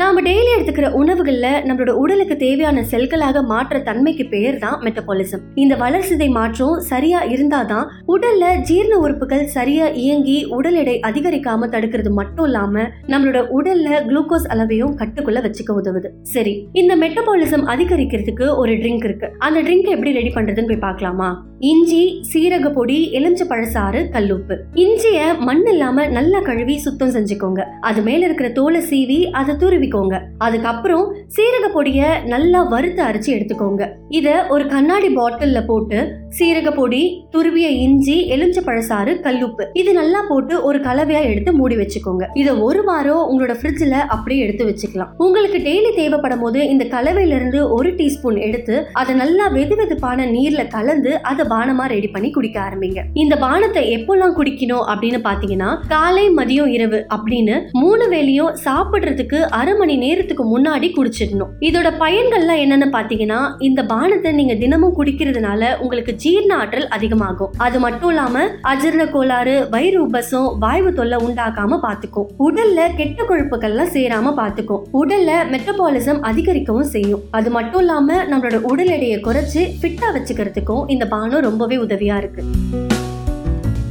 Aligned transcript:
நாம் 0.00 0.18
டெய்லி 0.24 0.50
எடுத்துக்கிற 0.54 0.90
உணவுகளில் 0.92 1.62
நம்மளோட 1.68 1.90
உடலுக்கு 1.90 2.36
தேவையான 2.36 2.82
செல்களாக 2.90 3.42
மாற்ற 3.42 3.78
தன்மைக்கு 3.78 4.24
பேர் 4.26 4.58
தான் 4.58 4.82
மெட்டபாலிசம் 4.82 5.42
இந்த 5.54 5.74
வளர்சிதை 5.74 6.28
மாற்றம் 6.28 6.80
சரியா 6.80 7.24
இருந்தாதான் 7.24 7.86
உடல்ல 8.06 8.60
ஜீரண 8.60 8.94
உறுப்புகள் 8.96 9.44
சரியா 9.46 9.86
இயங்கி 9.88 10.44
உடல் 10.44 10.74
எடை 10.74 11.00
அதிகரிக்காம 11.00 11.68
தடுக்கிறது 11.68 12.10
மட்டும் 12.10 12.44
இல்லாம 12.44 12.84
நம்மளோட 13.06 13.42
உடல்ல 13.58 14.02
குளுக்கோஸ் 14.08 14.50
அளவையும் 14.54 14.94
கட்டுக்குள்ள 14.96 15.42
வச்சுக்க 15.46 15.78
உதவுது. 15.80 16.10
சரி 16.22 16.68
இந்த 16.72 16.96
மெட்டபாலிசம் 16.96 17.66
அதிகரிக்கிறதுக்கு 17.74 18.56
ஒரு 18.56 18.72
ட்ரிங்க் 18.72 19.04
இருக்கு. 19.04 19.30
அந்த 19.38 19.62
ட்ரிங்க் 19.62 19.90
எப்படி 19.96 20.12
ரெடி 20.12 20.32
பண்றதுன்னு 20.34 20.66
போய் 20.66 20.84
பார்க்கலாமா? 20.86 21.30
இஞ்சி 21.58 22.22
சீரக 22.32 22.72
பொடி 22.72 23.10
எலுமிச்ச 23.12 23.44
பழசாறு 23.48 24.08
கல்லுப்பு. 24.10 24.56
இஞ்சிய 24.74 25.34
மண் 25.38 25.66
இல்லாம 25.66 26.06
நல்லா 26.06 26.40
கழுவி 26.40 26.78
சுத்தம் 26.78 27.14
செஞ்சுக்கோங்க. 27.14 27.62
அது 27.80 28.02
மேல 28.02 28.24
இருக்கிற 28.24 28.48
தோலை 28.48 28.82
சீவி 28.90 29.20
அதை 29.30 29.56
துருவி 29.56 29.84
துருவிக்கோங்க 29.86 30.16
அதுக்கப்புறம் 30.46 31.04
சீரக 31.36 31.66
பொடிய 31.74 32.00
நல்லா 32.32 32.60
வறுத்து 32.72 33.00
அரைச்சு 33.08 33.30
எடுத்துக்கோங்க. 33.36 33.82
இத 34.18 34.28
ஒரு 34.54 34.64
கண்ணாடி 34.74 35.08
பாட்டில்ல 35.18 35.58
போட்டு 35.70 35.98
சீரக 36.38 36.68
பொடி 36.78 37.02
துருவிய 37.34 37.68
இஞ்சி 37.84 38.16
எலுமிச்ச 38.34 38.60
பழசாறு 38.68 39.12
கல்லுப்பு 39.26 39.64
இது 39.80 39.90
நல்லா 39.98 40.20
போட்டு 40.30 40.54
ஒரு 40.68 40.78
கலவையா 40.86 41.20
எடுத்து 41.30 41.50
மூடி 41.58 41.76
வச்சுக்கோங்க. 41.80 42.24
இத 42.40 42.48
ஒரு 42.66 42.80
வாரம் 42.88 43.22
உங்களோட 43.30 43.54
ஃப்ரிட்ஜ்ல 43.60 43.96
அப்படியே 44.14 44.40
எடுத்து 44.46 44.64
வச்சுக்கலாம். 44.70 45.10
உங்களுக்கு 45.26 45.58
டெய்லி 45.68 45.90
தேவைப்படும் 46.00 46.42
போது 46.44 46.60
இந்த 46.72 46.84
கலவையில 46.94 47.36
இருந்து 47.38 47.60
ஒரு 47.76 47.90
டீஸ்பூன் 48.00 48.38
எடுத்து 48.48 48.76
அதை 49.00 49.14
நல்லா 49.22 49.46
வெது 49.56 49.76
வெதுப்பான 49.80 50.28
நீர்ல 50.34 50.64
கலந்து 50.76 51.12
அதை 51.30 51.46
பானமா 51.54 51.86
ரெடி 51.94 52.10
பண்ணி 52.16 52.30
குடிக்க 52.36 52.58
ஆரம்பிங்க. 52.66 53.02
இந்த 53.24 53.34
பானத்தை 53.46 53.84
எப்போல்லாம் 53.96 54.36
குடிக்கணும் 54.40 54.84
அப்படின்னு 54.92 55.20
பாத்தீங்கன்னா 55.28 55.70
காலை 55.94 56.26
மதியம் 56.38 56.72
இரவு 56.76 57.00
அப்படின்னு 57.16 57.56
மூணு 57.82 58.04
வேளையும் 58.14 58.54
சாப்பிடுறதுக்கு 58.66 59.40
அரை 59.60 59.74
மணி 59.76 59.96
நேரத்துக்கு 59.96 60.44
முன்னாடி 60.52 60.88
குடிச்சிடணும். 60.96 61.50
இதோட 61.68 61.88
பயன்கள்லாம் 62.02 62.62
என்னன்னு 62.64 62.88
பாத்தீங்கன்னா 62.96 63.40
இந்த 63.58 63.82
பானத்தை 63.82 64.32
நீங்க 64.32 64.54
தினமும் 64.54 64.94
குடிக்கிறதுனால 64.98 65.70
உங்களுக்கு 65.78 66.12
ஜீரண 66.24 66.52
ஆற்றல் 66.56 66.88
அதிகமாகும். 66.88 67.52
அது 67.66 67.78
மட்டும் 67.78 68.08
இல்லாம 68.08 68.44
அஜீரண 68.72 69.04
கோளாறு 69.10 69.54
வயிறு 69.70 70.00
உபசம் 70.06 70.48
வாய்வு 70.58 70.92
தொல்லை 70.92 71.18
உண்டாக்காம 71.26 71.80
பாத்துக்கும். 71.86 72.28
உடல்ல 72.48 72.88
கெட்ட 72.96 73.22
கொழுப்புகள்லாம் 73.22 73.92
சேராம 73.96 74.34
பாத்துக்கும். 74.42 74.84
உடல்ல 75.02 75.30
மெட்டபாலிசம் 75.52 76.20
அதிகரிக்கவும் 76.20 76.92
செய்யும். 76.94 77.22
அது 77.30 77.50
மட்டும் 77.50 77.80
இல்லாம 77.80 78.18
நம்மளோட 78.32 78.60
உடல் 78.72 78.92
எடையை 78.96 79.18
குறைச்சு 79.20 79.62
ஃபிட்டா 79.80 80.10
வச்சுக்கிறதுக்கும் 80.16 80.84
இந்த 80.86 81.06
பானம் 81.06 81.46
ரொம்பவே 81.48 81.76
உதவியா 81.76 82.16
இருக்கு. 82.16 82.44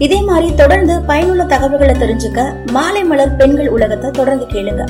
இதே 0.05 0.17
மாதிரி 0.21 0.55
தொடர்ந்து 0.55 0.93
பயனுள்ள 1.01 1.43
தகவல்களை 1.43 1.93
தெரிஞ்சுக்க 1.99 2.39
மாலை 2.71 3.03
மலர் 3.03 3.35
பெண்கள் 3.35 3.69
உலகத்தை 3.69 4.09
தொடர்ந்து 4.11 4.45
கேளுங்க. 4.53 4.83